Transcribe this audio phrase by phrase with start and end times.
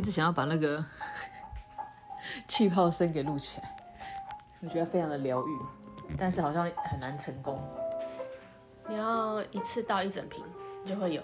[0.00, 0.82] 我一直想要把那个
[2.48, 3.76] 气泡声给录起来，
[4.62, 5.58] 我觉得非常的疗愈，
[6.18, 7.62] 但是好像很难成功。
[8.88, 10.42] 你要一次倒一整瓶
[10.86, 11.20] 就会有，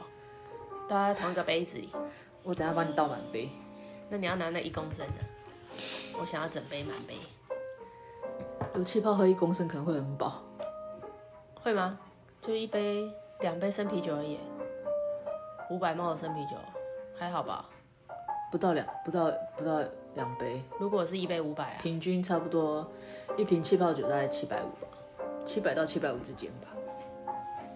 [0.87, 1.91] 倒在同一个杯子里。
[2.43, 3.49] 我等下帮你倒满杯。
[4.11, 5.25] 那你要拿那一公升的，
[6.21, 7.17] 我想要整杯满杯。
[8.75, 10.43] 有气泡喝一公升可能会很饱，
[11.63, 11.99] 会吗？
[12.43, 14.39] 就一杯两杯生啤酒而已，
[15.71, 16.57] 五百 ml 的生啤酒，
[17.19, 17.65] 还好吧？
[18.51, 19.81] 不到两不到不到
[20.15, 20.63] 两杯。
[20.79, 22.91] 如果是一杯五百啊，平均差不多
[23.37, 24.89] 一瓶气泡酒大概七百五吧，
[25.45, 26.69] 七百到七百五之间吧。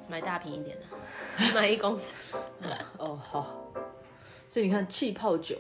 [0.09, 0.85] 买大瓶一点的，
[1.55, 2.41] 买一公升。
[2.99, 3.47] 哦，好。
[4.49, 5.59] 所以你看，气泡酒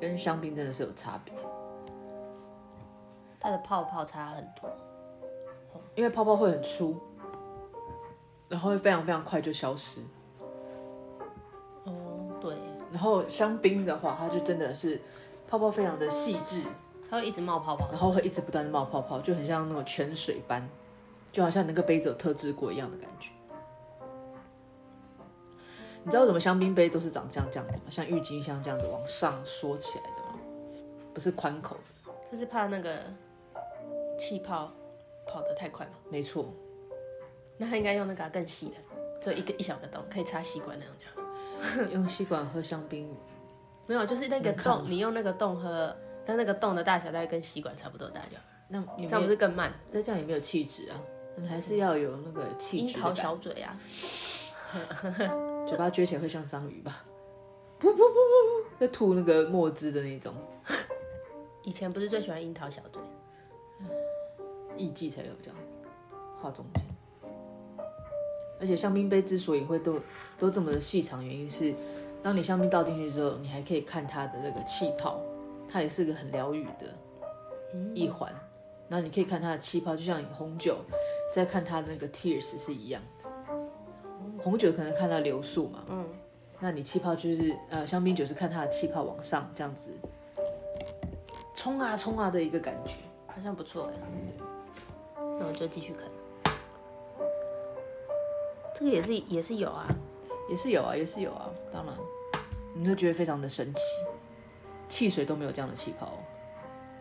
[0.00, 1.34] 跟香槟真的是有差别，
[3.38, 4.70] 它的泡泡差很多，
[5.94, 6.98] 因为泡泡会很粗，
[8.48, 10.00] 然后会非常非常快就消失。
[12.92, 15.00] 然后香槟的话，它就真的是
[15.48, 16.62] 泡泡非常的细致，
[17.08, 20.68] 它会一直冒泡泡，然后会一直不断的冒泡泡，就很像那种泉水般，
[21.32, 23.30] 就好像那个杯子有特制过一样的感觉。
[26.04, 27.86] 你知道为什么香槟杯都是长这样这样子吗？
[27.88, 30.38] 像郁金香这样子往上缩起来的吗？
[31.14, 32.98] 不是宽口的，就是怕那个
[34.18, 34.70] 气泡
[35.26, 35.92] 跑得太快嘛。
[36.10, 36.52] 没错，
[37.56, 38.74] 那他应该用那个更细的，
[39.22, 41.11] 就一个一小个洞，可以插吸管那种这样。
[41.92, 43.08] 用吸管喝香槟？
[43.86, 48.38] 没有，就是那个洞，你用那个洞喝，但那个洞的大小大概跟吸管差不多大小。
[48.68, 49.72] 那这样不是更慢？
[49.90, 50.96] 那这样也没有气质啊，
[51.36, 52.94] 你还是要有那个气质。
[52.94, 53.78] 樱桃小嘴啊。
[55.66, 57.04] 嘴巴撅起来会像章鱼吧？
[57.80, 60.34] 噗噗噗噗噗，在吐那个墨汁的那种。
[61.62, 63.02] 以前不是最喜欢樱桃小嘴，
[64.76, 65.56] 艺妓才有这样
[66.40, 66.84] 画中间。
[68.62, 69.98] 而且香槟杯之所以会都
[70.38, 71.74] 都这么的细长，原因是
[72.22, 75.20] 当你香槟倒进去之后，你还可以看它的那个气泡，
[75.68, 76.94] 它也是个很疗愈的
[77.92, 78.32] 一环。
[78.88, 80.76] 然后你可以看它的气泡，就像你红酒
[81.34, 83.30] 在看它那个 tears 是一样的。
[84.38, 86.06] 红酒可能看它流速嘛，嗯，
[86.60, 89.90] 那你气泡就是呃香槟酒是看它的气泡往上这样子
[91.56, 92.94] 冲啊冲啊的一个感觉，
[93.26, 93.92] 好像不错哎，
[94.28, 94.46] 对，
[95.40, 96.06] 那我就继续看。
[98.82, 99.86] 这个也是也是有啊，
[100.50, 101.94] 也是有啊，也是有啊，当然，
[102.74, 103.80] 你会觉得非常的神奇，
[104.88, 106.12] 汽水都没有这样的气泡，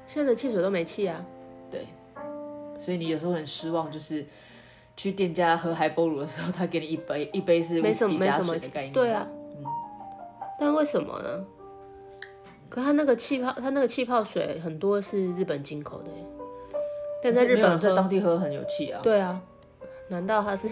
[0.06, 1.26] 现在的汽水都没气啊，
[1.72, 1.88] 对，
[2.78, 4.26] 所以你有时候很失望，就是。
[4.94, 8.94] 去店家喝海波鲁的时候，他给你一杯，一杯是没什么加水的概念。
[8.94, 9.26] 对啊，
[9.56, 9.64] 嗯，
[10.60, 11.46] 但为什么呢？
[12.70, 16.12] 可他那个气泡，他那个气泡水很多是日本进口的，
[17.24, 19.00] 但在日本在当地喝很有气啊。
[19.02, 19.42] 对啊，
[20.10, 20.68] 难道他是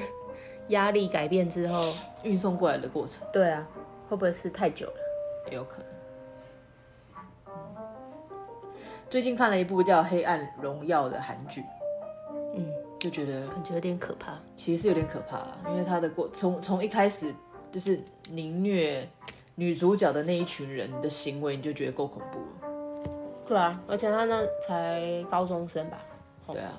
[0.69, 1.94] 压力改变之后
[2.24, 3.28] 运送过来的过程？
[3.31, 3.68] 对啊，
[4.09, 4.94] 会不会是太久了？
[5.50, 5.85] 也有可能。
[9.09, 11.63] 最近看了一部叫《黑暗荣耀》的韩剧。
[12.56, 17.34] 嗯就觉得感觉有点可怕，其实是有点可怕啦，因为他的过从从一开始
[17.72, 17.97] 就是
[18.31, 19.07] 凌虐
[19.56, 22.72] 女主角的那一群人的行为，你就觉得够恐怖了。
[23.47, 25.97] 对啊，而且他那才高中生吧？
[26.47, 26.74] 对啊，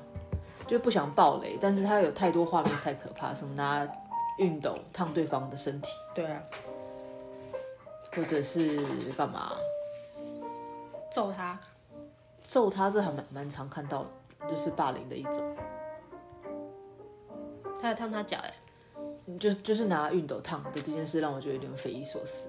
[0.70, 3.84] 就不想暴雷，但是他有太多画面太可怕，什么拿
[4.38, 6.41] 熨斗烫对方的身体，对啊，
[8.14, 8.78] 或者是
[9.19, 9.56] 干嘛
[11.10, 11.59] 揍他，
[12.44, 15.56] 揍他，这还蛮蛮常看到的，就是霸凌的一种。
[17.82, 18.54] 他在烫他脚哎，
[19.41, 22.48] 就就是拿熨斗烫的这件事让我觉得有点匪夷所思。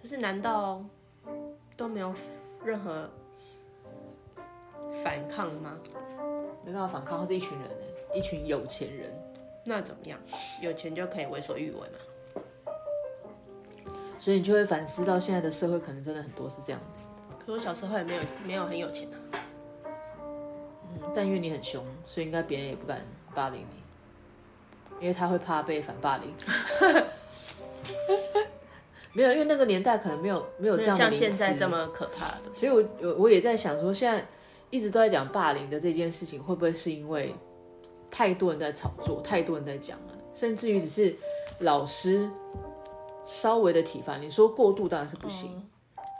[0.00, 0.82] 可是难道
[1.76, 2.14] 都没有
[2.64, 3.10] 任何
[5.02, 5.76] 反抗吗？
[6.64, 9.12] 没办法反抗，他是一群人哎，一群有钱人。
[9.64, 10.18] 那怎么样？
[10.60, 11.98] 有钱就可以为所欲为吗？
[14.18, 17.08] 所以你就会反思到现在的社会可能真的很多是这样子。
[17.38, 19.16] 可是我小时候也没有没有很有钱啊。
[21.14, 23.00] 但因为你很凶，所以应该别人也不敢
[23.34, 23.66] 霸凌你，
[25.00, 26.34] 因为他会怕被反霸凌。
[29.12, 32.52] 没有，因为那个年代可能没有没有这样的像现在这么可怕的。
[32.52, 34.26] 所以我我我也在想说，现在
[34.70, 37.34] 一直都在讲霸凌的这件事情，会不会是因为
[38.10, 41.16] 太多人在炒作，太多人在讲了，甚至于只是
[41.60, 42.30] 老师
[43.24, 45.50] 稍微的体罚，你说过度当然是不行。
[45.54, 45.68] 嗯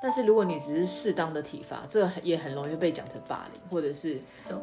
[0.01, 4.21] 但是如果你只是适当的体罚，这也很容易被讲成霸凌，或者是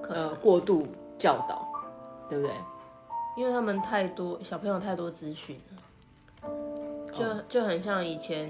[0.08, 0.88] 呃、过度
[1.18, 1.68] 教导，
[2.30, 2.56] 对不对？
[3.36, 5.58] 因为他们太多小朋友太多资讯
[6.42, 6.50] 了，
[7.12, 8.50] 就就很像以前，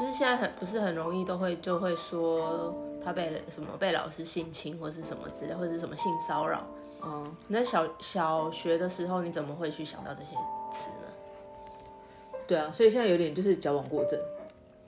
[0.00, 2.74] 就是现在很不是很容易都会就会说
[3.04, 6.64] 他被什么被老师性侵或是什么之类，或者是什么性骚扰。
[7.02, 10.36] 嗯，你在小小学的时候你怎么会去想到这些
[10.70, 12.38] 词呢？
[12.46, 14.18] 对啊，所以现在有点就是矫枉过正。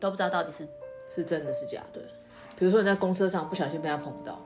[0.01, 0.69] 都不知道到底是
[1.15, 2.01] 是真的是假的。
[2.59, 4.39] 比如说你在公车上不小心被他碰到，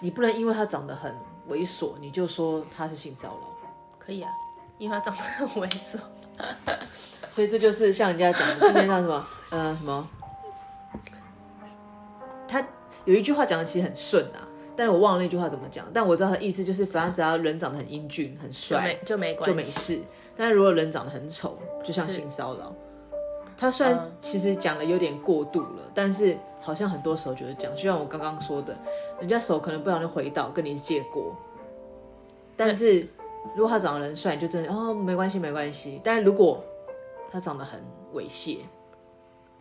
[0.00, 1.12] 你不能因为他长得很
[1.48, 3.68] 猥琐，你就说他是性骚扰。
[3.98, 4.30] 可以啊，
[4.78, 5.98] 因为他长得很猥琐。
[7.28, 10.08] 所以这就是像人家讲的，之前叫什么，呃，什么？
[13.04, 15.86] 他有一句话讲的其实很顺啊，但是我忘了那句话怎么讲。
[15.92, 20.00] 但我知道他的意思就是，反正只要人长得很英俊、很帅，就没就没事。
[20.36, 22.74] 但是如果人长得很丑，就像性骚扰。
[23.56, 27.76] 他虽然其实讲的有点过度了，但是好像很多时候就是这样。
[27.76, 28.76] 就像我刚刚说的，
[29.20, 31.36] 人家手可能不小心回到跟你借过，
[32.56, 33.06] 但是
[33.54, 36.00] 如果他长得人帅，就真的哦没关系没关系。
[36.02, 36.64] 但是如果
[37.30, 37.80] 他长得很
[38.12, 38.58] 猥亵，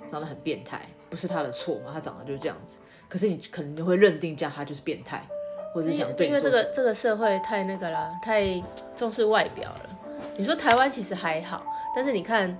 [0.08, 1.92] 长得很变态，不是他的错嘛？
[1.94, 2.80] 他长得就是这样子，
[3.14, 5.24] 可是你可能就会认定这样他就是变态，
[5.72, 6.32] 或者是想对你。
[6.32, 8.60] 因为这个这个社会太那个啦，太
[8.96, 9.90] 重视外表了。
[10.36, 11.64] 你说台湾其实还好，
[11.96, 12.58] 但是你看。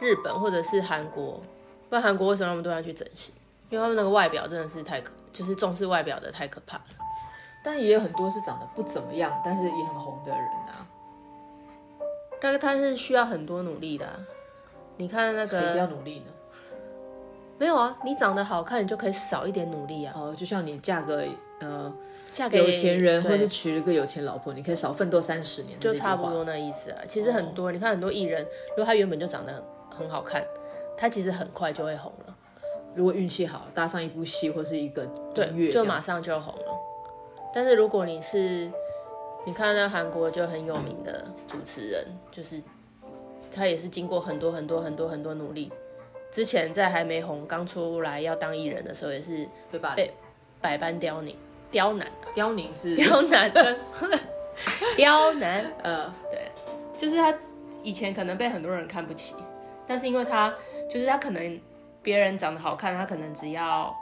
[0.00, 1.40] 日本或者是韩国，
[1.88, 3.32] 不然韩国为什么那么多人去整形？
[3.70, 6.84] 因为他们那个外表真的是太可，就是重视外表的太可怕了。
[7.64, 10.84] 但也有很多是长得不怎么样，但是也很红的人啊。
[12.40, 14.18] 但是他是需要很多努力的啊。
[14.96, 16.26] 你看那个谁要努力呢？
[17.64, 20.12] 没有啊，你长得好看，你就可以少一点努力啊。
[20.14, 21.24] 哦，就像你嫁个
[21.60, 21.90] 呃
[22.30, 26.98] 嫁给有钱人，或是娶了个有钱老婆，你可以少奋斗三十年，就差不多那意思啊。
[27.08, 29.64] 其实很多，哦，你看很多艺人，如果他原本就长得很。
[29.94, 30.44] 很好看，
[30.96, 32.36] 他其实很快就会红了。
[32.96, 36.72] 如果运气好，搭上一部戏或是一个对，就马上就红了。
[37.54, 38.68] 但是如果你是，
[39.46, 42.60] 你看那韩国就很有名的主持人，就是
[43.52, 45.70] 他也是经过很多很多很多很多努力。
[46.34, 50.12] 之前在还没红，刚出来要当艺人的时候，也是对吧被
[50.60, 51.32] 百般刁难，
[51.70, 53.78] 刁难，刁难是刁难的，
[54.96, 55.64] 刁难。
[55.84, 56.50] 呃，对，
[56.96, 57.32] 就是他
[57.84, 59.36] 以前可能被很多人看不起。
[59.86, 60.52] 但是因为他
[60.90, 61.60] 就是他可能
[62.02, 63.94] 别人长得好看，他可能只要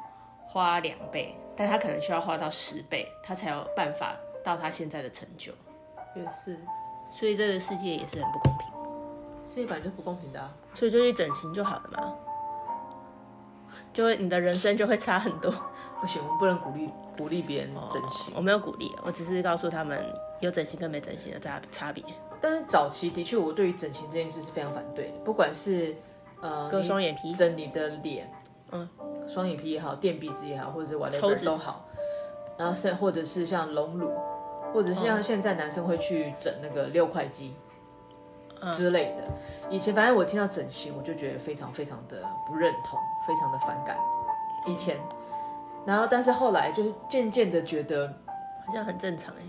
[0.46, 5.52] 花两倍，但他可能需要花到十倍，他才有办法到他现在的成就。
[6.16, 6.58] 也是，
[7.12, 8.81] 所以这个世界也是很不公平。
[9.52, 12.14] 世界本来就不公平的啊，所以就去整形就好了嘛，
[13.92, 15.52] 就会你的人生就会差很多。
[16.00, 16.88] 不行，我们不能鼓励
[17.18, 18.32] 鼓励别人整形。
[18.32, 20.02] 哦，我没有鼓励，我只是告诉他们
[20.40, 22.02] 有整形跟没整形的差差别。
[22.40, 25.18] 但是早期的确，我对于整形这件事是非常反对的。
[25.22, 25.94] 不管是
[26.40, 28.32] 呃割双眼皮、整你的脸，
[28.70, 28.88] 嗯，
[29.28, 31.86] 双眼皮也好，垫鼻子也好，或者是 whatever 都好。
[32.56, 34.10] 然后是或者是像隆乳，
[34.72, 37.54] 或者是像现在男生会去整那个六块肌
[38.72, 39.24] 之类的。
[39.70, 43.96] 以前反正我听到整形，我就觉得非常非常的不认同，非常的反感。
[44.66, 44.98] 以前，
[45.86, 48.06] 然后但是后来就是渐渐的觉得
[48.66, 49.42] 好像很正常哎。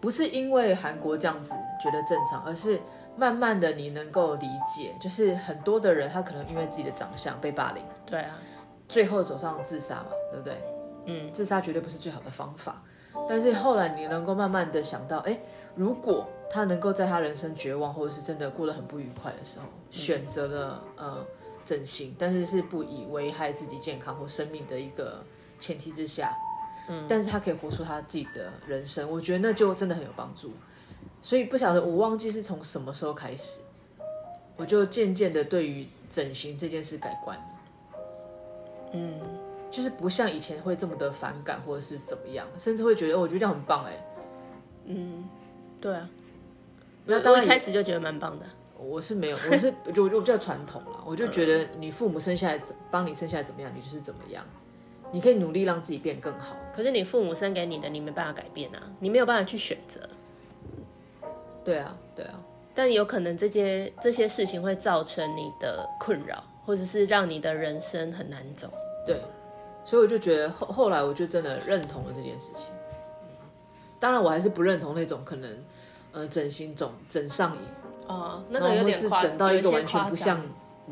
[0.00, 2.78] 不是因为韩国这样子觉得正常，而是
[3.16, 8.38] 慢慢的你能够理解，就是很多的人他可能因为自己的长相被霸凌，对啊，
[8.86, 10.62] 最后走上自杀嘛，对不对？
[11.06, 12.82] 嗯，自杀绝对不是最好的方法，
[13.28, 15.38] 但是后来你能够慢慢的想到，哎，
[15.74, 21.26] 如果他能够在他人生绝望或者是真的过得很不愉快的时候，选择了呃
[21.64, 25.24] 整形，但是是不以危害自己健康或生命的一个
[25.58, 26.36] 前提之下。
[26.86, 30.52] 嗯，但是他可以活出他自己的人生，我觉得那就真的很有帮助。
[31.22, 33.60] 所以不晓得，我忘记是从什么时候开始，
[34.56, 37.44] 我就渐渐的对于整形这件事改观了。
[38.92, 39.18] 嗯，
[39.70, 44.06] 就是不像以前会这么的反感或者是怎么样，甚至会觉得，我觉得这样很棒哎。
[44.84, 45.26] 嗯，
[45.80, 46.06] 对啊，
[47.06, 48.46] 那我一开始就觉得蛮棒的。
[48.76, 54.44] 我是没有，我是就我就比较传统了，我就觉得你父母生下来帮你生下来怎么样，你就是怎么样。
[55.12, 60.00] 你可以努力让自己变更好，可是你父母生给你的，你没办法改变啊，你没有办法去选择。
[61.64, 62.40] 对啊，对啊，
[62.74, 68.68] 但有可能这些这些事情会造成你的困扰，或者是让你的人生很难走。
[69.06, 69.22] 对，
[69.84, 72.66] 所以我就觉得后后来我就真的认同了这件事情。
[74.00, 75.64] 当然，我还是不认同那种可能
[76.14, 77.60] 呃整形肿整上瘾
[78.06, 80.40] 哦，那个有点夸张，整到一个完全不像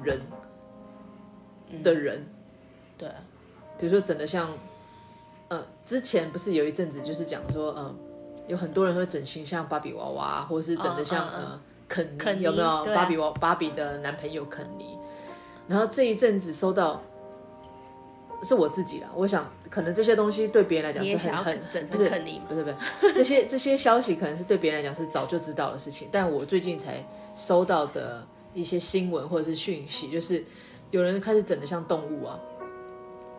[0.02, 0.20] 人
[1.82, 2.18] 的人。
[2.20, 2.26] 嗯、
[2.98, 3.08] 对。
[3.78, 4.48] 比如说整的像，
[5.48, 7.94] 呃，之前不是有一阵子就是讲说，嗯、呃，
[8.48, 14.96] 有很多人会整形像芭比娃娃，或者是整的像、嗯嗯、呃肯尼，肯尼有没有芭比娃芭比的男朋友肯尼？
[15.66, 17.02] 然后这一阵子收到，
[18.42, 30.44] 是我自己啦，我想可能这些东西对别人来讲是很很整成肯定，不是不是不是， 这些这些消息可能是对别人来讲是早就知道的事情，但我最近才收到的一些新闻或者是讯息，就是
[30.90, 32.38] 有人开始整的像动物啊。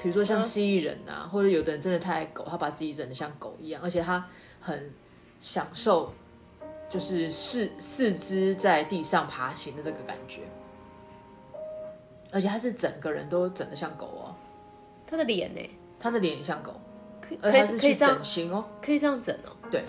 [0.02, 4.26] 比如说像蜥蜴人啊，或者有的人真的太爱狗，他把自己整的像狗一样，而且他
[4.60, 4.92] 很
[5.40, 6.12] 享受，
[6.90, 10.42] 就是四四肢在地上爬行的这个感觉。
[12.32, 14.33] 而且他是整个人都整的像狗哦。
[15.14, 15.62] 他的脸呢？
[16.00, 16.74] 他的脸也像狗，
[17.22, 19.54] 可以而且他是去整形哦，可以这样整哦。
[19.70, 19.84] 对，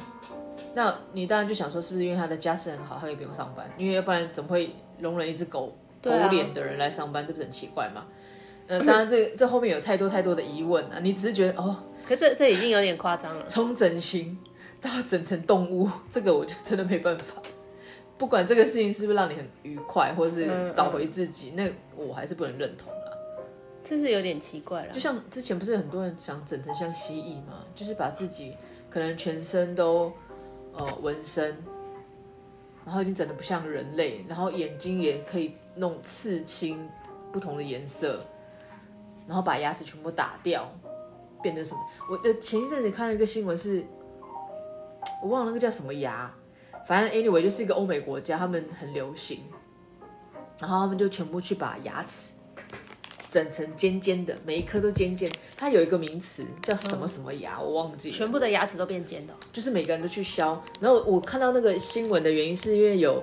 [0.75, 3.67] 那你当然就想说，是不是因为他的家世很好，他可以不用上班？
[3.79, 7.27] 因为要不然怎么会容忍一只狗狗脸的人来上班？
[7.27, 8.05] 这不是很奇怪吗？
[8.67, 10.99] 呃， 当然这这后面有太多太多的疑问啊。
[11.01, 11.75] 你只是觉得哦，
[12.07, 13.47] 可这这已经有点夸张了。
[13.49, 14.39] 从整形
[14.83, 17.35] 到整成动物， 这个我就真的没办法。
[18.17, 23.04] 不管这个事情是不是让你很愉快，或是找回自己，那我还是不能认同了。
[23.85, 24.93] 这是有点奇怪了。
[24.95, 27.63] 就像之前不是很多人想整成像蜥蜴吗？
[27.75, 28.57] 就是把自己
[28.89, 30.11] 可能全身都
[30.73, 31.57] 呃纹身，
[32.87, 36.89] 然后已经整得不像人类，然后眼睛也可以弄刺青，
[37.31, 38.25] 不同的颜色，
[39.29, 40.73] 然后把牙齿全部打掉，
[41.43, 41.81] 变成什么？
[42.11, 43.85] 我呃前一阵子看了一个新闻，是
[45.23, 46.33] 我忘了那个叫什么牙。
[46.87, 49.41] 反正 anyway 就是一个欧美国家，他们很流行，
[50.59, 52.35] 然后他们就全部去把牙齿
[53.35, 55.29] 整成尖尖的，每一颗都尖尖。
[55.57, 58.17] 它有一个名词叫什么什么牙，嗯、我忘记了。
[58.17, 60.63] 全部的牙齿都变尖的，就是每个人都去削。
[60.81, 63.21] 然后我看到那个新闻的原因，是因为有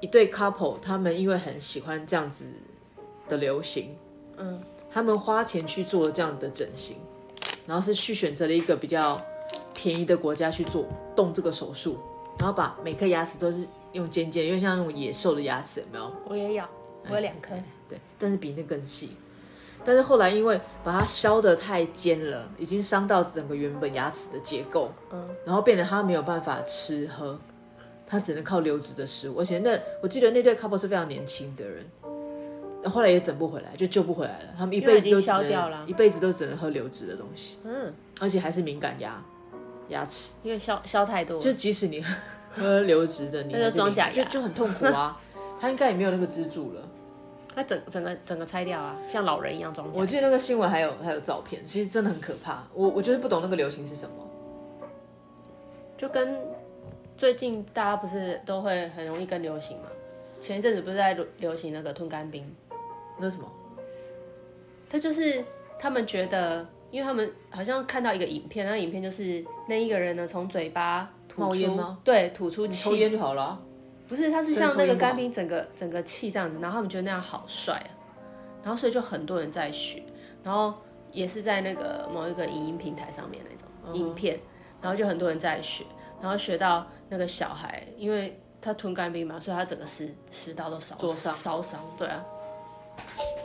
[0.00, 2.46] 一对 couple，他们因为很喜欢这样子
[3.28, 3.94] 的流行，
[4.38, 4.58] 嗯，
[4.90, 6.96] 他们花钱去做这样的整形，
[7.66, 9.20] 然后是去选择了一个比较
[9.74, 11.98] 便宜的国家去做动这个手术。
[12.38, 16.10] 然后把每颗牙齿都是用尖尖，因为像那种野兽的牙齿有没有？
[16.26, 16.64] 我也有，
[17.10, 17.50] 我有两颗。
[17.86, 19.10] 对，但是比那更细。
[19.84, 24.90] 但是后来因为把它削得太尖了，已经伤到整个原本牙齿的结构。
[25.10, 25.28] 嗯。
[25.44, 27.38] 然后变得他没有办法吃喝，
[28.06, 29.38] 他只能靠流质的食物。
[29.38, 31.84] 而且那我记得那对 couple 是非常年轻的人，
[32.90, 34.46] 后来也整不回来，就救不回来了。
[34.56, 37.58] 他们一辈子都消掉了，一辈子都只能喝流质的东西。
[37.64, 37.92] 嗯。
[38.20, 39.22] 而且还是敏感牙。
[39.88, 42.02] 牙齿，因为削削太多，就即使你
[42.50, 45.20] 喝 流质的，你那个装假牙就就很痛苦啊。
[45.60, 46.80] 他应该也没有那个支柱了，
[47.54, 49.88] 他整整个整个拆掉啊，像老人一样装。
[49.94, 52.62] 我记得那个新闻还有还有照片，其实真的很可怕。
[52.74, 54.88] 我我就是不懂那个流行是什么，
[55.96, 56.38] 就跟
[57.16, 59.84] 最近大家不是都会很容易跟流行嘛？
[60.40, 62.44] 前一阵子不是在流行那个吞干冰？
[63.18, 63.48] 那什么？
[64.88, 65.44] 他就是
[65.78, 66.66] 他们觉得。
[66.92, 71.96] 因为他们好像看到一个影片，那个影片就是那一个人呢，从嘴巴吐出？
[72.04, 73.58] 对，吐出气，抽烟就好了。
[74.12, 77.88] 不是，他是像那个干冰，整个整个气这样子，然后他们觉得那样好帅啊，
[78.62, 80.02] 然后所以就很多人在学，
[80.44, 80.74] 然后
[81.10, 84.38] 也是在那个某一个影音平台上面那种影片，
[84.82, 85.86] 然后就很多人在学，
[86.20, 92.22] 然后学到那个小孩，因为他吞干冰嘛，所以他整个食食道都烧烧伤，对啊。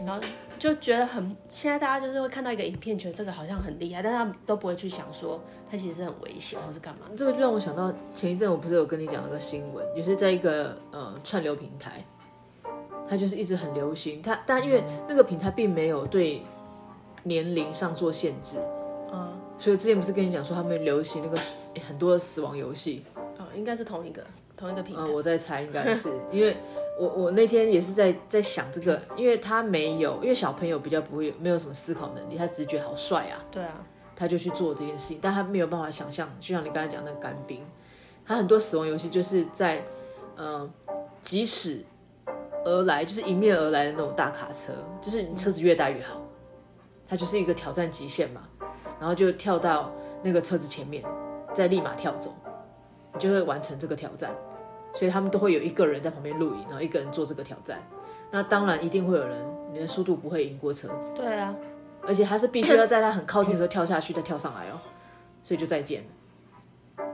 [0.06, 0.22] 然后
[0.60, 5.40] 就觉得很，现在大家就是会看到一个影片，觉得这个好像很厉害，但是他都不会去想说
[5.70, 7.02] 它其实很危险或是干嘛。
[7.16, 12.06] 这个就让我想到前一阵我不是有跟你讲那个新闻，也是在一个呃串流平台，
[13.10, 16.42] 它就是一直很流行，它但因为那个平台并没有对
[17.24, 18.58] 年龄上做限制，
[19.12, 21.38] 嗯，所以之前不是跟你讲说他们流行那个
[21.88, 23.04] 很多的死亡游戏，
[23.38, 24.24] 哦，应该是同一个
[24.56, 26.56] 同一个平台，嗯，我在猜应该是因为。
[27.00, 33.86] 我我那天也是在在想这个，因为他没有，因为小朋友比较不会没有什么思考能力，他只是觉得好帅啊，对啊，
[34.16, 37.64] 他就去做这件事情，但他没有办法想象，就像你刚才讲那个干冰，
[38.26, 39.84] 他很多死亡游戏就是在，
[40.36, 40.68] 呃，
[41.22, 41.86] 即使
[42.66, 46.20] 而来，就是迎面而来的那种大卡车，就是你车子越大越好，
[47.08, 48.42] 他就是一个挑战极限嘛，
[49.00, 49.92] 然后就跳到
[50.24, 51.04] 那个车子前面，
[51.54, 52.34] 再立马跳走，
[53.14, 54.32] 你就会完成这个挑战。
[54.98, 57.80] 所以他们都会有一个人在旁边录影，然后一个人做这个挑战。
[58.32, 59.38] 那当然一定会有人，
[59.72, 61.14] 你的速度不会赢过车子。
[61.16, 61.56] 对啊，
[62.02, 64.80] 而且他是必须要在他很靠近的时候跳下去，再跳上来哦。
[65.44, 67.06] 所以就再见了。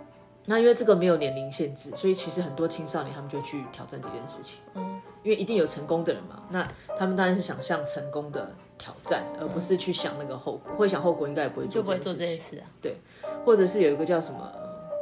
[0.46, 4.62] 那因为这个没有年龄限制，所以其实很多青少年他们就去挑战这件事情。
[4.76, 6.42] 嗯，因为一定有成功的人嘛。
[6.50, 6.66] 那
[6.98, 10.74] 他们当然是想向成功的挑战，而不是去想那个后果。
[10.78, 12.14] 会想后果应该也不会做这件事情。
[12.14, 12.66] 就不会做这件事啊。
[12.82, 12.98] 对，
[13.46, 14.52] 或者是有一个叫什么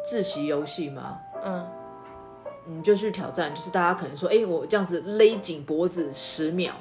[0.10, 1.20] 自习游戏吗？
[1.46, 1.66] 嗯。
[2.78, 6.74] 你就去挑战，就是大家可能说，哎、欸，我这样子勒紧脖子十秒，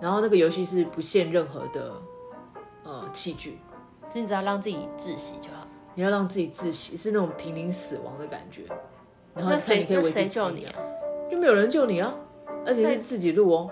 [0.00, 1.92] 然后那个游戏是不限任何的
[2.84, 3.58] 呃器具，
[4.12, 5.66] 就你只要让自己窒息就好。
[5.94, 8.62] 你要让自己窒息，是那种濒临死亡的感觉。
[9.34, 10.74] 然后你可以维持几秒，那谁救你啊？
[11.30, 12.14] 就没有人救你啊，
[12.66, 13.70] 而且是自己录哦。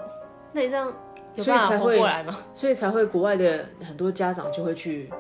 [0.53, 0.93] 那你这样
[1.35, 2.37] 有办法活过来吗？
[2.55, 5.11] 所以才会国外的很多家长就会去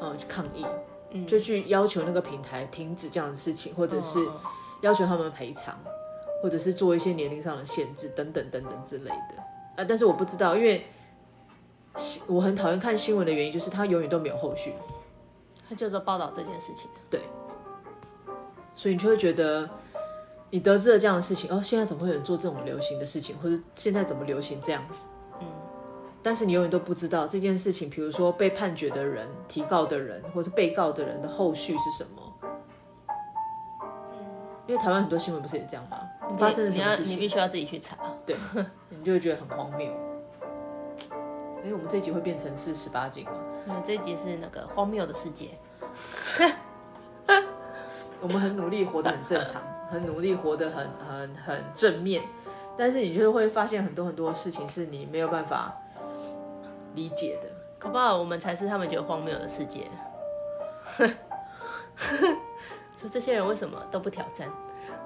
[0.00, 0.66] 呃去抗议，
[1.10, 4.18] 嗯，就去要求那个平台停止这样的事情，或者是。
[4.82, 5.78] 要求他们赔偿，
[6.42, 9.42] 或者是做一些年龄上的限制，等等等等之类的
[9.76, 9.84] 啊。
[9.88, 10.86] 但是我不知道，因为
[12.26, 14.74] 我很讨厌看新闻的原因，就是它永远都没有后续。
[15.68, 16.88] 它就做报道这件事情。
[17.10, 17.20] 对。
[18.74, 19.68] 所以你就会觉得，
[20.50, 24.98] 你得知了这样的事情，哦，现在怎么会有人做这种流行的事情，或者现在怎么流行这样子？
[25.40, 25.46] 嗯。
[26.22, 32.25] 但是你永远都不知道这件事情，比如说被判决的人、提告的人，或是被告的人的后续是什么。
[34.66, 35.98] 因为台湾很多新闻不是也这样吗？
[36.28, 37.12] 你发生的什么事情？
[37.12, 38.36] 你，你必须要自己去查，对，
[38.90, 39.90] 你就会觉得很荒谬。
[41.64, 43.32] 哎，我们这一集会变成是十八禁吗？
[43.66, 45.50] 没有，这一集是那个荒谬的世界。
[48.20, 52.22] 我们很努力活得很正常， 很努力活得很很很正面，
[52.76, 55.72] 但是你就会发现很多很多事情是你没有办法
[56.94, 57.48] 理解的。
[57.78, 59.88] 搞不好我们才是他们觉得荒谬的世界。
[62.96, 64.48] 说这些人为什么都不挑战？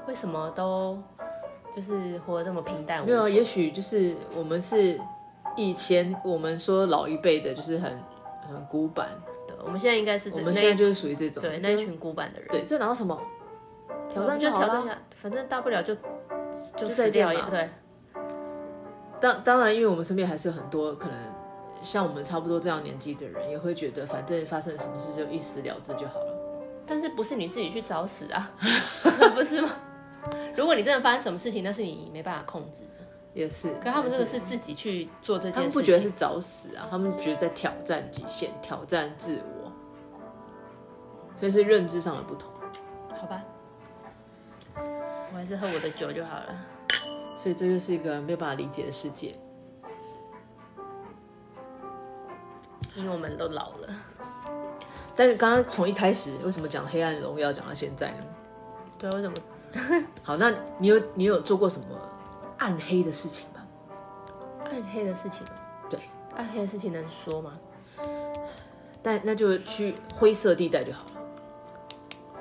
[0.07, 0.99] 为什么都
[1.75, 3.11] 就是活得这么平淡无奇？
[3.11, 4.99] 没有，也许就是我们是
[5.57, 8.01] 以前我们说老一辈的，就是很
[8.49, 9.09] 很古板。
[9.47, 12.49] 对，我们现在应该是我们现在就是属于这种对那一群古板的人。
[12.51, 13.21] 对，这哪有什么
[14.13, 15.95] 挑战就挑战一下，反正大不了就
[16.77, 17.69] 就死掉也对。
[19.21, 21.17] 当当然，因为我们身边还是有很多可能
[21.83, 26.30] 像我们差不多这样年纪的人，也会觉得反正发生什么事就一死了之就好了。
[26.91, 28.51] 但是不是你自己去找死啊？
[29.33, 29.71] 不是吗？
[30.57, 32.91] 如果你真的发生什么事情，那是你没办法控制的。
[33.33, 33.71] 也是。
[33.75, 36.89] 可他们这个是自己去做这件事情，他们不觉得是找死啊？
[36.91, 39.71] 他们觉得在挑战极限，挑战自我。
[41.39, 42.51] 所以是认知上的不同。
[43.17, 43.41] 好吧，
[44.75, 46.67] 我还是喝我的酒就好了。
[47.37, 49.39] 所以这就是一个没有办法理解的世界，
[52.97, 53.89] 因为我们都老了。
[55.21, 58.25] 但是刚刚从一开始为什么讲《黑暗荣耀》讲到现在呢？
[58.99, 59.37] 对，为什么？
[60.25, 61.89] 好，那你有你有做过什么
[62.57, 63.61] 暗黑的事情吗？
[64.65, 65.43] 暗黑的事情？
[65.91, 66.01] 对，
[66.39, 67.53] 暗黑的事情能说吗？
[69.03, 71.21] 但那就去灰色地带就好了。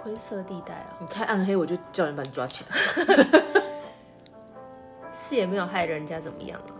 [0.01, 0.97] 灰色地带啊！
[1.01, 3.43] 你太暗黑，我就叫人把你抓起来。
[5.11, 6.71] 是也没有害人家怎么样啊？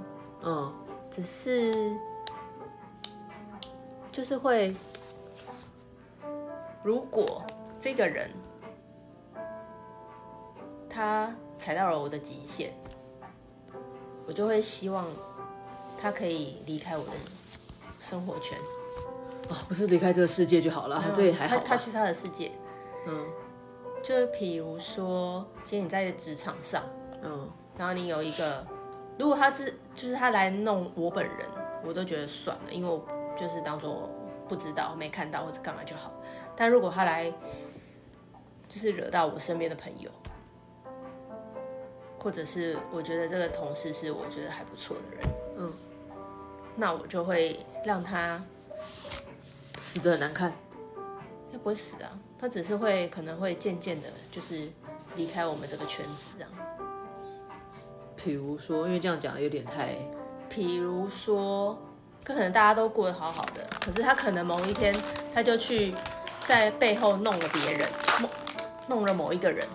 [0.46, 0.74] 嗯，
[1.12, 1.94] 只是
[4.14, 4.74] 就是会。
[6.84, 7.44] 如果
[7.80, 8.32] 这个人
[10.90, 12.72] 他踩到了我的极限，
[14.26, 15.06] 我就会希望
[16.02, 17.12] 他可以离开我的
[18.00, 18.58] 生活圈
[19.50, 21.58] 啊，不是离开这个世界就好了，这也还好。
[21.58, 22.52] 他他去他的世界，
[23.08, 23.26] 嗯，
[24.02, 26.84] 就比如说，今天你在职场上，
[27.22, 28.66] 嗯，然后你有一个，
[29.18, 31.48] 如果他是就是他来弄我本人，
[31.84, 33.06] 我都觉得算了，因为我
[33.38, 34.10] 就是当做
[34.48, 36.12] 不知道、没看到或者干嘛就好。
[36.60, 37.32] 但如果他来，
[38.68, 40.12] 就是惹到我身边的朋友，
[42.20, 45.74] 或者是我觉得这个同事是我觉得还不错的人，嗯，
[46.76, 48.44] 那我就会让他
[49.78, 50.52] 死的很难看。
[51.50, 54.68] 他不会死啊，他只是会可能会渐渐的，就是
[55.16, 56.52] 离开我们这个圈子这样。
[58.18, 59.96] 比如说，因为这样讲的有点太……
[60.50, 61.82] 比如说，
[62.22, 64.94] 可能大家都过得好好的，可是他可能某一天
[65.34, 65.96] 他就去。
[66.50, 67.88] 在背后弄了别人，
[68.20, 68.30] 弄
[68.88, 69.68] 弄了某一个人，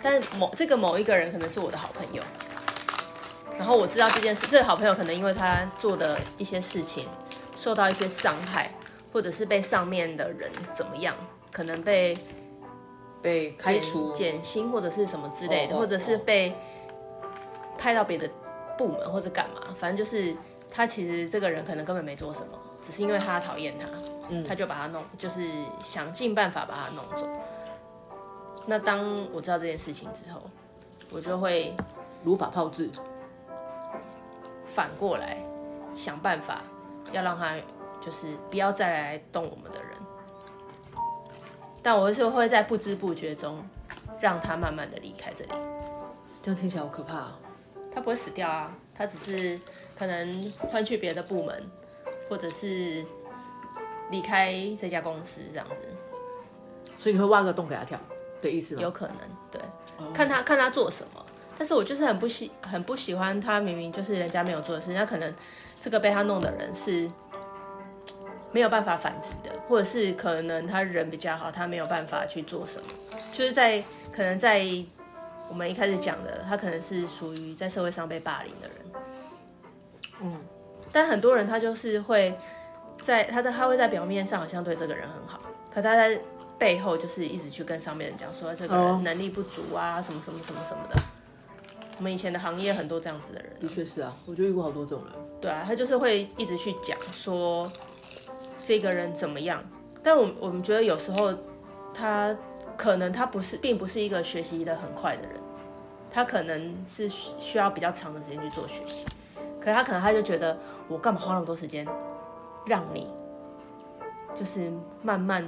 [0.00, 2.22] 但是某这个某一个人可能是我的好朋友，
[3.58, 7.08] 然后我知道这件事，这个好朋友可能因为他做的一些事情
[7.56, 8.72] 受到一些伤害，
[9.12, 11.12] 或者是被上面的人怎么样，
[11.50, 12.16] 可能被
[13.20, 16.54] 被开除、减薪或者是什么之类的，或者是被
[17.76, 18.30] 派到别的
[18.78, 20.32] 部门或者干嘛，反正就是
[20.70, 23.86] 他其实这个人可能根本没做什么，只是因为他讨厌他。
[24.28, 25.46] 嗯，他就把它弄，就是
[25.84, 27.28] 想尽办法把它弄走。
[28.64, 29.00] 那当
[29.32, 30.40] 我知道这件事情之后，
[31.10, 31.74] 我就会
[32.22, 32.88] 如法炮制，
[34.64, 35.36] 反过来
[35.94, 36.62] 想办法
[37.10, 37.56] 要让他
[38.00, 39.92] 就是不要再来动我们的人。
[41.82, 43.58] 但我是会在不知不觉中
[44.20, 45.50] 让他慢慢的离开这里。
[46.40, 47.38] 这样听起来好可怕啊！
[47.92, 49.60] 他不会死掉啊，他只是
[49.98, 51.70] 可能换去别的部门，
[52.30, 53.04] 或者是。
[54.12, 55.88] 离开这家公司这样子，
[56.98, 57.98] 所以你会挖个洞给他跳
[58.40, 58.82] 的意思吗？
[58.82, 59.16] 有可能，
[59.50, 59.60] 对
[59.98, 60.14] ，oh.
[60.14, 61.24] 看他看他做什么。
[61.58, 65.34] 但是我就是很不喜很不喜欢他，明明就是人家没有做的事，那可能
[65.80, 67.10] 这个被他弄的人是
[68.52, 72.88] 没有办法反击的，或者是可能他人比较好，他没有办法去做什么。
[73.32, 74.66] 就是在可能在
[75.48, 78.76] 我们一开始讲的，他可能是属于在社会上被霸凌的人，
[80.22, 80.40] 嗯，
[80.90, 82.34] 但很多人他就是会。
[83.02, 86.18] 在他在他会在表面上好像对这个人很好，可他在
[86.58, 90.96] 背后就是一直去跟上面人讲说这个人能力不足啊，什么什么什么什么的。
[91.98, 95.12] 我们以前的行业很多这样子的人，的确是啊，我就遇过好多这种人。
[95.40, 97.70] 对啊，他就是会一直去讲说
[98.64, 99.62] 这个人怎么样，
[100.02, 101.34] 但我我们觉得有时候
[101.94, 102.34] 他
[102.76, 105.32] 可能他不是，并不是一个学习的很快的人，
[106.10, 109.04] 他可能是需要比较长的时间去做学习。
[109.60, 111.86] 可是他可能他就觉得我干嘛花那么多时间
[112.66, 113.08] 让你
[114.34, 114.72] 就是
[115.02, 115.44] 慢慢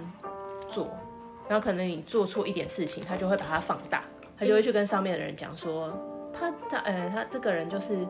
[0.68, 0.88] 做，
[1.48, 4.04] 然后可能你做错一点事情，他就会把它放大，
[4.38, 5.92] 他就会去跟上面的人讲说
[6.32, 8.06] 他他呃他这个人就是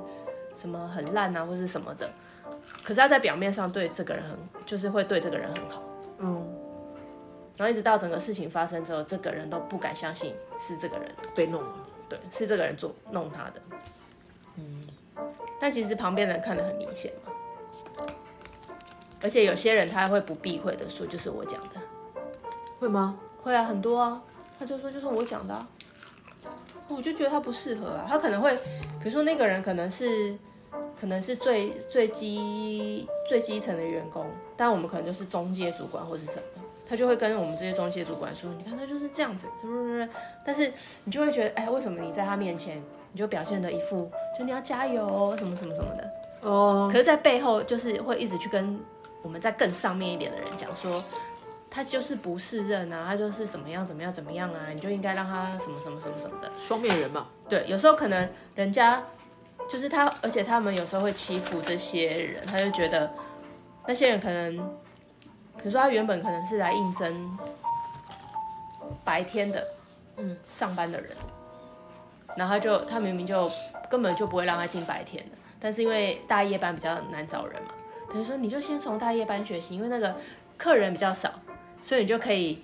[0.54, 2.08] 什么很烂啊或是什么的，
[2.82, 5.82] 可是他在表面上对这个人很就是会对这个人很好，
[6.18, 6.60] 嗯。
[7.56, 11.08] 然后一直到整个事情发生之后，这个人都不敢相信是这个人。
[11.36, 11.68] 被弄了，
[12.08, 13.62] 对，是这个人做弄他的。
[14.56, 14.82] 嗯，
[15.60, 17.32] 但其实旁边人看得很明显嘛。
[19.24, 21.80] 而且有些人他会不避讳的说，就是我讲的，
[22.78, 23.18] 会吗？
[23.42, 24.22] 会啊，很多啊。
[24.58, 25.66] 他就说就是我讲的啊，
[26.86, 28.06] 我就觉得他不适合啊。
[28.08, 30.36] 他可能会，比如说那个人可能是
[31.00, 36.42] 可能是最最基最基层的员工，但我们可能就是中介主管或是什么。
[36.86, 40.06] 他就会跟我们这些中介主管说：“你看他就是这样子，是不是？
[40.44, 40.70] 但是
[41.04, 42.76] 你就会觉得，哎，为什么你在他面前
[43.10, 46.10] 你就表现的一副，就你要加油，什么什么什么的
[46.42, 46.86] 哦？
[46.92, 48.78] 可是，在背后就是会一直去跟
[49.24, 51.02] 我们在更上面一点的人讲说，
[51.68, 56.48] 他就是不是任啊，他就是怎么样怎么样怎么样啊，你就应该让他什么什么什么什么的。
[56.56, 57.26] 双面人嘛。
[57.48, 59.02] 对，有时候可能人家
[59.68, 63.10] 就是他，而且他们有时候会欺负这些人，他就觉得
[63.88, 64.56] 那些人可能。”
[65.56, 67.38] 比如说，他原本可能是来应征
[69.02, 69.66] 白天的，
[70.18, 71.10] 嗯，上班的人，
[72.36, 73.50] 然后他就他明明就
[73.88, 77.70] 根本就不会让他进白天的，但是因为大夜班比较难找人嘛，
[78.14, 80.14] 等于说你就先从大夜班学习，因为那个
[80.56, 81.32] 客人比较少，
[81.82, 82.62] 所以你就可以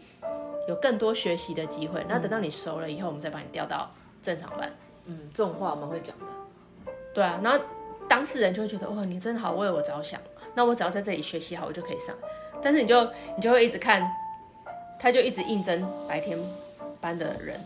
[0.69, 2.07] 有更多学习的机会。
[2.09, 3.91] 那等到你熟了以后，我们再把你调到
[4.23, 4.73] 正常班。
[5.07, 6.93] 嗯，这种话我们会讲的。
[7.13, 7.59] 对啊，然后
[8.09, 10.21] 当事人就会觉得，哇，你真的好，为我着想，
[10.55, 12.15] 那我只要在这里学习好，我就可以上。
[12.63, 13.03] 但是你就
[13.35, 14.09] 你就会一直看，
[15.01, 16.39] 他就一直应征白天
[17.01, 17.59] 班的人，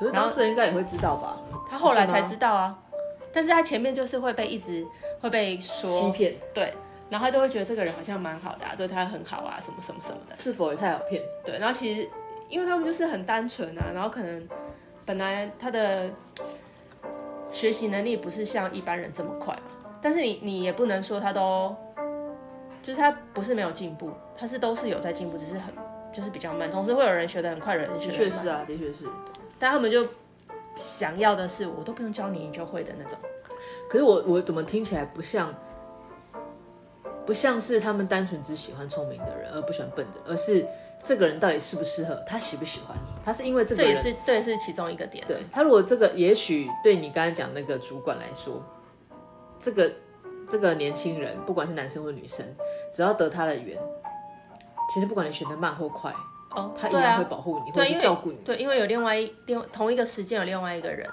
[0.00, 1.38] 可是当事人应该也会知道吧？
[1.70, 2.76] 他后来才知道啊，
[3.32, 4.84] 但是他前面就是会被一直
[5.20, 6.74] 会被说欺骗，对，
[7.10, 11.22] 然后他就会觉得这个人好像蛮好的啊，对他很好啊，什么什么什么的，是否也太好骗？
[11.44, 12.08] 对，然后其实
[12.48, 14.48] 因为他们就是很单纯啊，然后可能
[15.04, 16.10] 本来他的
[17.50, 19.62] 学习能力不是像一般人这么快嘛，
[20.00, 21.74] 但是你你也不能说他都。
[22.80, 25.74] 就是他不是没有进步，他是都是有在进步，只是很
[26.10, 26.70] 就是比较慢。
[26.70, 28.30] 总是会有人学得很快，有人学得很慢。
[28.30, 29.04] 确实啊，的确是。
[29.58, 30.02] 但他们就
[30.76, 33.18] 想要的是，我都不用教你，你就会的那种。
[33.90, 35.54] 可是我我怎么听起来不像，
[37.28, 40.66] 不像是他们单纯只喜欢聪明的人，而不喜欢笨的，而是
[41.04, 42.96] 这个人到底适不适合，他喜不喜欢？
[43.22, 45.22] 他是因为这个人，这也是对，是其中一个点。
[45.28, 48.64] 对，他如果这个，也许对你刚才讲那个主管来说，
[49.60, 49.92] 这个。
[50.50, 52.42] 这个年轻人，不管是男生或女生，
[52.90, 53.78] 只要得他的缘，
[54.94, 56.10] 其实不管你选的慢或快，
[56.52, 58.38] 哦，他一样会保护你，会照顾你。
[58.46, 61.06] 对，因为有另外一另同一个时间有另外一个人，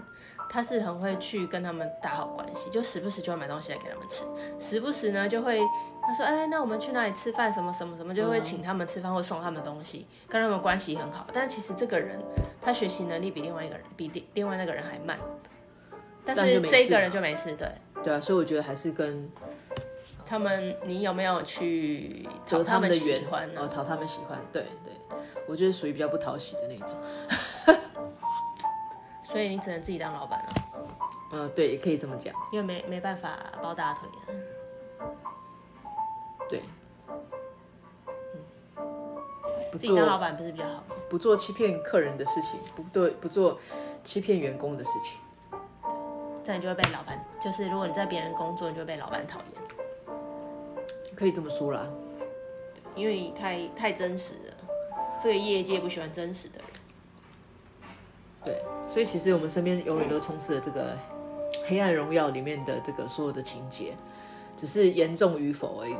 [0.55, 4.23] 他是很会去跟他们打好关系，就时不时就会买东西来给他们吃，
[4.57, 5.59] 时不时呢就会
[6.01, 7.51] 他说，哎，那我们去哪里吃饭？
[7.51, 11.27] 什么什么什么，就会请他们吃饭或送他们东西，跟他们关系很好。
[11.33, 12.17] 但其实这个人
[12.61, 15.19] 他学习能力比另外一个人比另另外那个人还慢，
[16.23, 17.67] 但是这一个人就没事，对。
[18.01, 19.29] 对啊，所以我觉得还是跟
[20.25, 23.59] 他们，你有没有去讨他们的喜欢呢？
[23.61, 25.17] 哦，讨他们喜欢，对对，
[25.49, 26.95] 我觉得属于比较不讨喜的那种。
[29.35, 30.47] 所以你只能自己当老板了。
[31.33, 34.07] 嗯，对，也可以这么讲，因为没没办法抱大腿。
[36.47, 36.61] 对，
[39.73, 40.81] 自己当老板不是比较好？
[41.09, 43.59] 不做欺骗客人的事情，不对，不做
[44.05, 45.19] 欺骗员工的事情。
[46.41, 49.61] 这样你就会被老板，就是如果你在别人工作，你就会被老板讨厌。
[51.13, 51.85] 可以这么说啦，
[52.95, 54.53] 因为你太太真实了，
[55.21, 56.64] 这个业界不喜欢真实的人。
[58.95, 60.93] 对，所以其实我们身边永远都充斥着这个
[61.67, 63.93] 《黑暗荣耀》里面的这个所有的情节，
[64.55, 65.97] 只是严重与否而已。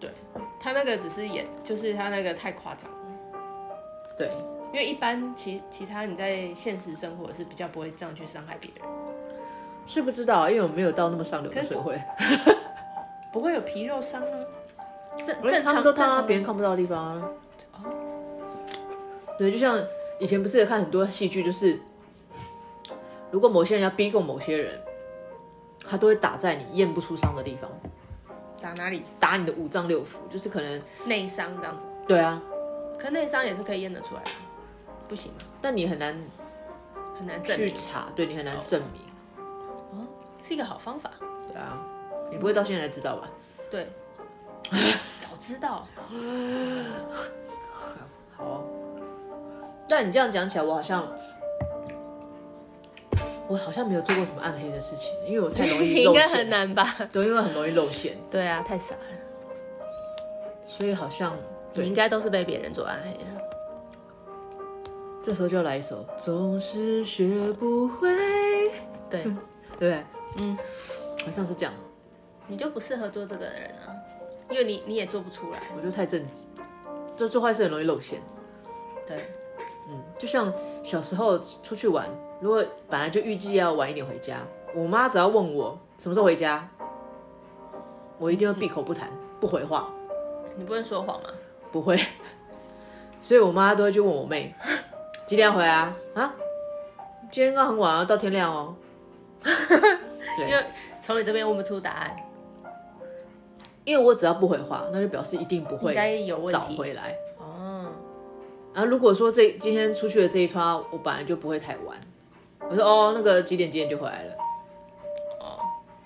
[0.00, 0.10] 对，
[0.58, 2.90] 他那个只是演，就是他那个太夸张。
[4.18, 4.28] 对，
[4.72, 8.84] 因为一般其其他你在现实生活是比较不会这样去伤害别人。
[9.86, 11.96] 是不知道，因为我没有到那么上流的社会，
[13.32, 14.38] 不会有皮肉伤啊。
[15.24, 17.30] 正正常都看到别人看不到的地方啊。
[19.38, 19.78] 对，就像
[20.18, 21.78] 以前不是有看很多戏剧，就是
[23.30, 24.80] 如果某些人要逼供某些人，
[25.86, 27.70] 他都会打在你验不出伤的地方。
[28.62, 29.02] 打哪里？
[29.20, 31.86] 打你的五脏六腑，就是可能内伤这样子。
[32.08, 32.40] 对啊，
[32.98, 34.30] 可内伤也是可以验得出来的，
[35.08, 35.38] 不行吗？
[35.60, 36.16] 但你很难
[37.18, 39.02] 很难去查，对你很难证明。
[40.40, 41.10] 是一个好方法，
[41.48, 41.78] 对啊，
[42.30, 43.30] 你不会到现在才知道吧？
[43.70, 43.88] 对，
[45.18, 45.86] 早知道。
[48.36, 48.64] 好，
[49.88, 51.06] 但你这样讲起来，我好像，
[53.48, 56.84] 我我好像没有做过什么暗黑的事情，因为我太容易 应该很难吧？
[57.12, 58.16] 对，因为很容易露馅。
[58.30, 59.00] 对啊，太傻了。
[60.66, 61.36] 所以好像
[61.74, 63.42] 你应该都是被别人做暗黑的。
[65.22, 68.08] 这时候就要来一首《总是学不会》。
[69.08, 69.38] 对， 对不
[69.78, 70.04] 对？
[70.40, 70.58] 嗯，
[71.26, 71.72] 我上次讲，
[72.48, 73.94] 你就不适合做这个的人啊，
[74.50, 75.60] 因为你你也做不出来。
[75.76, 76.46] 我就太正直，
[77.16, 78.20] 就做坏事很容易露馅。
[79.06, 79.16] 对，
[79.88, 82.06] 嗯，就像小时候出去玩，
[82.40, 84.38] 如果本来就预计要晚一点回家，
[84.74, 86.68] 我妈只要问我什么时候回家，
[88.18, 89.88] 我一定会闭口不谈，嗯、不回话。
[90.56, 91.28] 你不会说谎吗？
[91.72, 91.98] 不会，
[93.20, 94.54] 所以我妈都会去问我妹
[95.26, 95.96] 几点要回来啊？
[96.14, 96.34] 啊，
[97.32, 98.74] 今天刚很晚啊，到天亮哦。
[99.42, 100.64] 对，因为
[101.00, 102.16] 从你这边问不出答案，
[103.84, 105.92] 因为我只要不回话，那就表示一定不会
[106.50, 107.16] 早回来。
[108.74, 111.96] 哦，然后如果说这今天出去的这一趟，我本来就不会太晚。
[112.68, 114.34] 我说哦，那个几点几点就回来了。
[115.40, 115.58] 哦，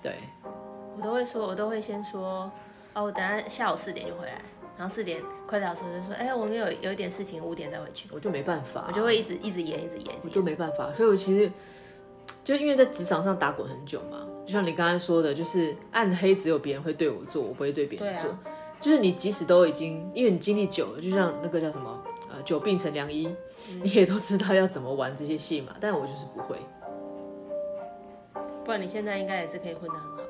[0.03, 0.13] 对，
[0.95, 2.51] 我都会说，我都会先说。
[2.93, 4.33] 哦，我等下下午四点就回来，
[4.77, 8.09] 然后四点快到的时候就说，哎，我有有一点事情，五点再回去。
[8.11, 10.91] 我就没办法，我就会一直一直延，一直延，我就没办法。
[10.93, 11.49] 所以我其实
[12.43, 18.31] 就因为在职场上打滚很久嘛，就像你刚才说的，就是暗黑只有别人会对我做，我不会对别人做。
[18.31, 18.39] 啊、
[18.81, 22.08] 就是你即使都已经，因为你经历久了，就像那个叫什么，呃，
[22.49, 23.27] 久病成良医，
[23.69, 25.75] 嗯、你也都知道要怎么玩这些戏嘛。
[25.79, 26.57] 但我就是不会。
[28.65, 30.23] 不然你现在应该也是可以混得很好。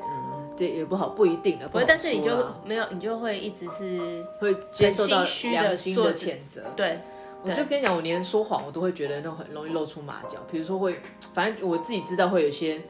[0.00, 1.66] 嗯这也不好，不一定的。
[1.66, 2.30] 不会，但是你就
[2.64, 6.62] 没有，你就会一直是会接受到良心的谴责。
[6.76, 7.00] 对，
[7.42, 10.38] 我就跟你讲，我连说谎，我都会觉得那种很容易露出马脚。
[10.48, 10.94] 比如说会，
[11.34, 12.80] 反正我自己知道会有些。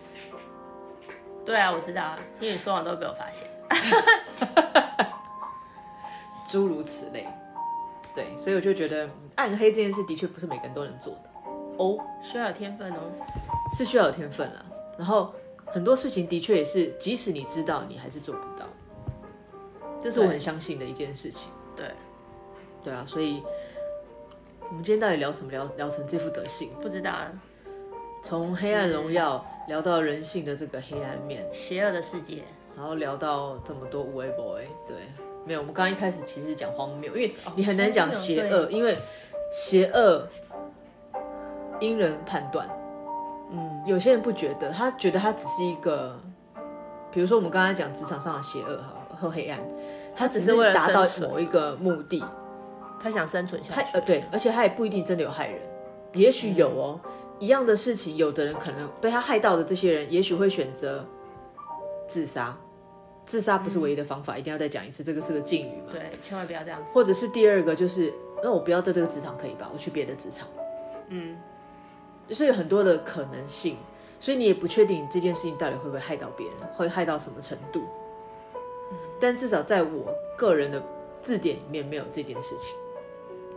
[1.46, 3.48] 对啊，我知道啊，因为你说谎都会被我发现。
[6.46, 7.26] 诸如此类。
[8.18, 11.30] 对，所以我就觉得暗黑这件事的确不是每个人都能做的
[11.76, 12.98] 哦，需要有天分哦，
[13.76, 14.66] 是需要有天分了。
[14.96, 15.32] 然后。
[15.70, 18.64] 很多事情的确也是，即使你知道，你还是做不到。
[20.00, 21.52] 这是我很相信的一件事情。
[21.76, 21.84] 对，
[22.82, 23.42] 对啊，所以
[24.70, 25.50] 我们今天到底聊什么？
[25.50, 26.70] 聊聊成这副德行？
[26.80, 27.30] 不知道啊。
[28.22, 34.64] 从黑暗荣耀聊到人性的这个黑暗面，邪恶的世界，然后聊到这么多无为 boy。
[34.86, 34.96] 对，
[35.48, 38.94] 没有，我们刚刚一开始其实讲荒谬，因为你很难讲邪恶，哦、因为
[39.50, 40.28] 邪恶
[41.80, 42.68] 因人判断。
[43.50, 46.20] 嗯，有些人不觉得，他觉得他只是一个，
[47.10, 49.58] 比如说我们刚才讲职场上的邪恶哈和黑暗，
[50.14, 52.22] 他只是为了达到某一个目的，
[53.00, 53.96] 他想生存下去。
[53.96, 55.58] 呃，对，而且他也不一定真的有害人，
[56.12, 57.00] 也许有哦。
[57.04, 61.02] 嗯、一样的事情，有的人可能被他害到的这些人，也许会选择
[62.06, 62.54] 自杀。
[63.28, 65.92] 自杀不是唯一的方法，嗯、一定要再讲一次，这个是个禁语嘛？
[65.92, 66.90] 对，千万不要这样子。
[66.94, 68.10] 或者是第二个，就是
[68.42, 69.68] 那我不要在这个职场可以吧？
[69.70, 70.48] 我去别的职场。
[71.08, 71.36] 嗯。
[72.26, 73.76] 就是有很多的可能性，
[74.20, 77.86] 所以你也不确定这件事情到底会不会害到别人，会害到什么程度。
[79.18, 80.82] 但至少在我个人的
[81.22, 82.74] 字典里面没有这件事情。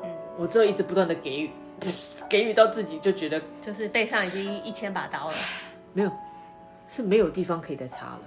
[0.03, 1.49] 嗯，我只有一直不断的给予，
[2.29, 5.35] 给予到自己就觉得就是背上已经一千把刀了。
[5.91, 6.11] 没有，
[6.87, 8.21] 是没有地方可以再插了。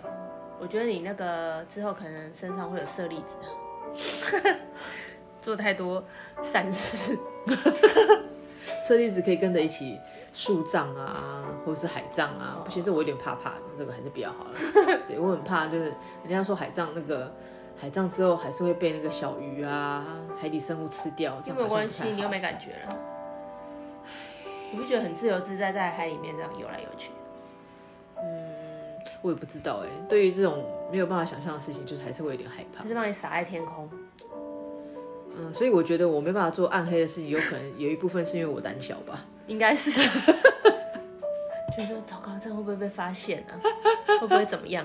[0.65, 3.37] 我觉得你那个之后可能身上会有舍利子，
[5.43, 6.03] 做太多
[6.43, 7.19] 善事。
[8.89, 10.01] 舍利子可以跟着一起
[10.33, 12.63] 树葬啊，或者是海葬啊。
[12.65, 14.53] 不行，这我有点怕怕的，这个还是比较好了。
[15.07, 17.31] 对，我很怕，就是人家说海葬那个
[17.79, 20.03] 海葬之后还是会被那个小鱼啊、
[20.41, 22.99] 海底生物吃掉，没有关系，你又没感觉了。
[24.73, 27.11] 你不觉得很自由自在在海里面这样游来游去？
[28.17, 28.54] 嗯，
[29.25, 29.89] 我也不知道哎。
[30.07, 32.83] 对于这种没有办法想象的事情，就是还是会有点害怕。
[32.83, 33.89] 就是让你撒在天空。
[35.39, 39.25] 嗯，所以我觉得我没办法做暗黑的事情，有可能有一部分是因为我胆小吧？
[39.49, 39.91] 应该是，
[41.77, 43.65] 就是说糟糕，这样会不会被发现呢、啊？
[44.21, 44.85] 会不会怎么样？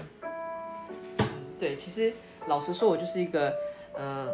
[1.60, 2.14] 对，其实
[2.48, 3.54] 老实说，我就是一个，
[3.98, 4.34] 嗯、呃，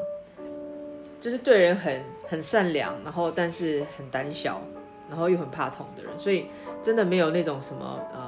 [1.20, 4.62] 就是对人很很善良，然后但是很胆小，
[5.10, 6.46] 然后又很怕痛的人，所以
[6.82, 8.25] 真的没有那种什么，呃，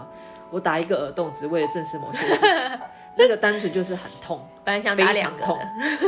[0.49, 2.79] 我打一个耳洞只为了证实某些事情，
[3.17, 5.57] 那个单纯就是很痛， 本来想打两个，痛，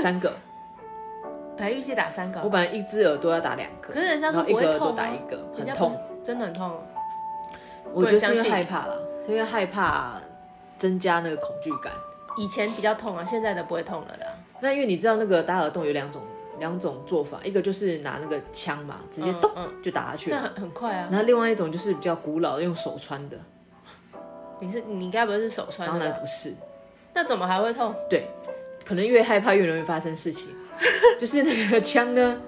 [0.01, 0.31] 三个。
[1.57, 6.81] 本来预计打三个，我本来一只耳朵要打两个，可是人家说不会痛，啊，一个耳朵打一个，很痛，真的很痛。
[7.93, 10.21] 我觉得是因为害怕啦，是因为害怕
[10.77, 11.91] 增加那个恐惧感。
[12.37, 14.27] 以前比较痛啊，现在的不会痛了啦。
[14.61, 16.21] 那因为你知道那个打耳洞有两种
[16.59, 19.51] 两种做法，一个就是拿那个枪嘛，直接咚
[19.83, 21.09] 就打下去，那很很快啊。
[21.11, 23.37] 然后另外一种就是比较古老的，用手穿的。
[24.59, 25.99] 你是你该不会是手穿的？
[25.99, 26.53] 当然不是。
[27.13, 27.93] 那怎么还会痛？
[28.09, 28.27] 对，
[28.85, 30.49] 可能越害怕越容易发生事情。
[31.19, 32.39] 就是那个枪呢，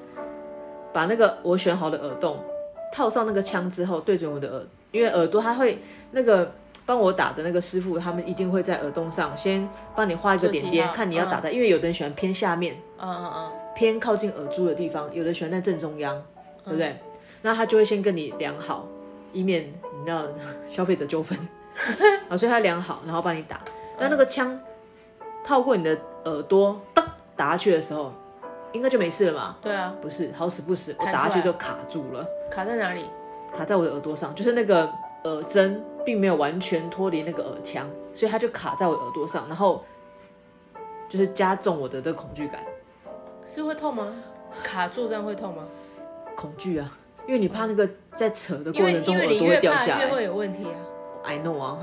[0.93, 2.41] 把那个我选好的耳洞
[2.93, 5.79] 套上那个枪之后，对准我的耳因为耳朵它会
[6.11, 6.49] 那个
[6.85, 16.23] 帮我打的那个师傅，他们一定会在耳洞上先帮你画一个点点，看你要打在，嗯、因为有的人喜欢偏下面，嗯嗯嗯，偏靠近耳珠的地方，有的喜欢在正中央，嗯、
[16.65, 16.95] 对不对？
[17.41, 18.87] 那他就会先跟你量好，
[19.33, 20.23] 以免你知道
[20.69, 21.37] 消费者纠纷
[22.29, 23.59] 啊，所以他量好，然后帮你打。
[23.99, 24.59] 那那个枪
[25.43, 27.05] 套过你的耳朵，当
[27.35, 28.13] 打下去的时候，
[28.71, 29.57] 应该就没事了嘛？
[29.61, 32.25] 对啊，不是，好死不死，我打下去就卡住了。
[32.49, 33.05] 卡在哪里？
[33.53, 34.89] 卡在我的耳朵上，就是那个
[35.23, 39.83] 耳针并没有完全脱离那个耳腔，所以它就卡在我的耳朵上，然后
[41.09, 42.63] 就是加重我的这个恐惧感。
[43.47, 44.13] 是会痛吗？
[44.63, 45.63] 卡住这样会痛吗？
[46.35, 50.79] 恐惧啊，因为你怕那个在扯的过程中耳朵会掉下来，越会有问题啊。
[51.23, 51.77] I know 啊，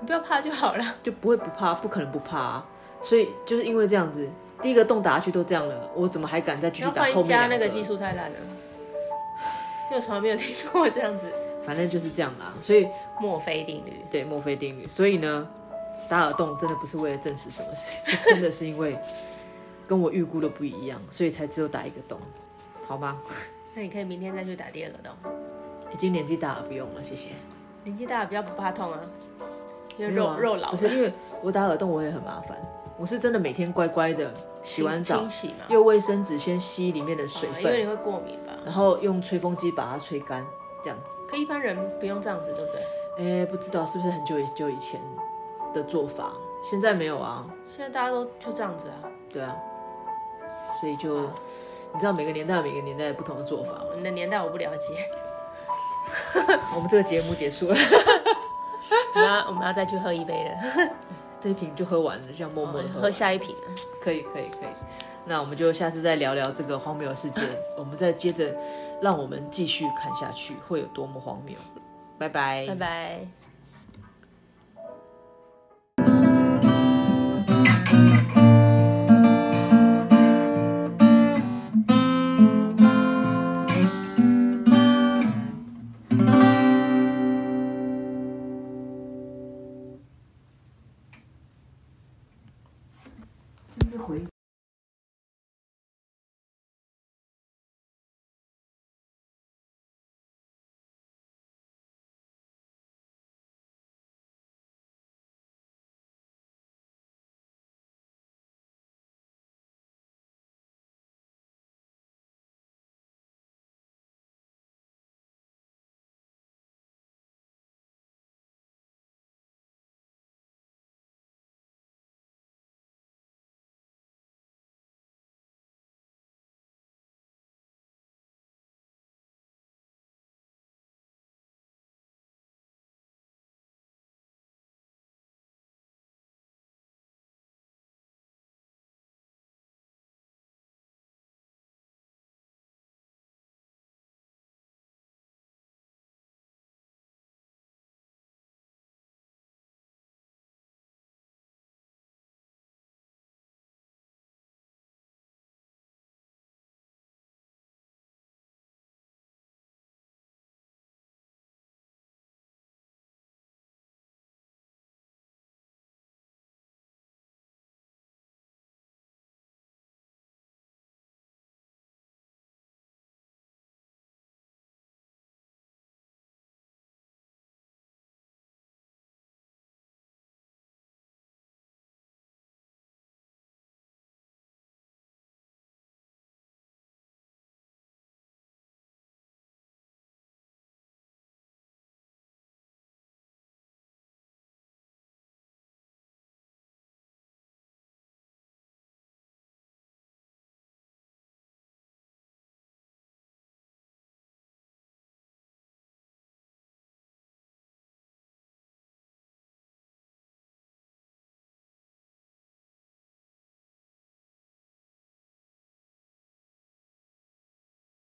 [0.00, 2.66] 你不要怕就好了， 就不会不怕，不可能不怕啊。
[3.02, 4.28] 所以就是因为这样子，
[4.60, 7.24] 第一个洞打下去都这样了，我怎么还敢再继续打后面？
[7.24, 8.36] 加那个技术太烂了，
[9.90, 11.26] 因为我从来没有听过这样子。
[11.64, 12.88] 反正就是这样啦，所以
[13.20, 14.88] 墨菲定律，对，墨菲定律。
[14.88, 15.48] 所以呢，
[16.08, 18.98] 打耳洞真的不是为了证实什么事，真的是因为
[19.86, 22.18] 跟我预估的不一样，所以才只有打一个洞，
[22.88, 23.16] 好吗？
[23.74, 25.12] 那你可以明天再去打第二个洞。
[25.92, 27.28] 已经年纪大了，不用了，谢谢。
[27.84, 29.00] 年纪大了比较不怕痛啊，
[29.96, 30.70] 因为肉、啊、肉老。
[30.70, 32.56] 不是因为我打耳洞我也很麻烦。
[32.98, 38.52] 我是真的每天乖乖的洗完澡，清洗嘛，用卫生纸先吸里面的水分，因为你会过敏吧。
[38.64, 40.46] 然后用吹风机把它吹干，
[40.84, 41.10] 这样子。
[41.28, 43.42] 可一般人不用这样子，对不对？
[43.42, 45.00] 哎，不知道是不是很久以久以前
[45.74, 47.44] 的做法，现在没有啊。
[47.66, 49.10] 现在大家都就这样子啊。
[49.32, 49.56] 对啊。
[50.80, 51.22] 所以就
[51.92, 53.82] 你知道每个年代有每个年代不同的做法。
[53.96, 54.94] 你的年代我不了解。
[56.76, 57.76] 我们这个节目结束了。
[59.14, 60.90] 我们要我们要再去喝一杯了。
[61.40, 63.54] 这一瓶就喝完了，这样默默喝，喝下一瓶。
[64.00, 64.68] 可以可以可以，
[65.24, 67.42] 那我们就下次再聊聊这个荒谬的事件，
[67.76, 68.54] 我们再接着
[69.00, 71.56] 让我们继续看下去会有多么荒谬。
[72.18, 73.41] 拜拜，拜拜。
[93.92, 94.24] 就回